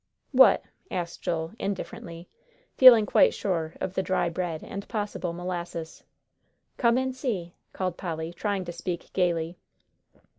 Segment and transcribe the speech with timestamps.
[0.31, 2.27] "What?" asked Joel, indifferently,
[2.75, 6.03] feeling quite sure of the dry bread and possible molasses.
[6.77, 9.59] "Come and see," called Polly, trying to speak gayly.